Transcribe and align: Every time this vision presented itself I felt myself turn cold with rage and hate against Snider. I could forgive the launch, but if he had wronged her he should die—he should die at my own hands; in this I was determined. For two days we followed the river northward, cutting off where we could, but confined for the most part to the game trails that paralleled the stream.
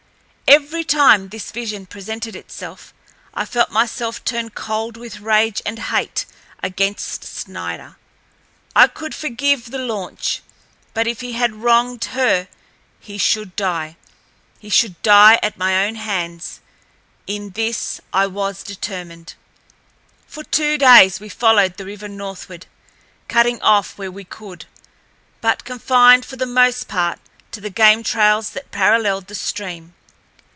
Every 0.69 0.83
time 0.83 1.29
this 1.29 1.49
vision 1.49 1.85
presented 1.85 2.35
itself 2.35 2.93
I 3.33 3.45
felt 3.45 3.71
myself 3.71 4.21
turn 4.25 4.49
cold 4.49 4.97
with 4.97 5.21
rage 5.21 5.61
and 5.65 5.79
hate 5.79 6.25
against 6.61 7.23
Snider. 7.23 7.95
I 8.75 8.87
could 8.87 9.15
forgive 9.15 9.71
the 9.71 9.77
launch, 9.77 10.41
but 10.93 11.07
if 11.07 11.21
he 11.21 11.31
had 11.33 11.55
wronged 11.63 12.03
her 12.11 12.49
he 12.99 13.17
should 13.17 13.55
die—he 13.55 14.67
should 14.69 15.01
die 15.01 15.39
at 15.41 15.57
my 15.57 15.85
own 15.87 15.95
hands; 15.95 16.59
in 17.25 17.51
this 17.51 18.01
I 18.11 18.27
was 18.27 18.61
determined. 18.61 19.35
For 20.27 20.43
two 20.43 20.77
days 20.77 21.21
we 21.21 21.29
followed 21.29 21.77
the 21.77 21.85
river 21.85 22.09
northward, 22.09 22.65
cutting 23.29 23.61
off 23.61 23.97
where 23.97 24.11
we 24.11 24.25
could, 24.25 24.65
but 25.39 25.63
confined 25.63 26.25
for 26.25 26.35
the 26.35 26.45
most 26.45 26.89
part 26.89 27.19
to 27.51 27.61
the 27.61 27.69
game 27.69 28.03
trails 28.03 28.49
that 28.49 28.71
paralleled 28.71 29.27
the 29.27 29.35
stream. 29.35 29.93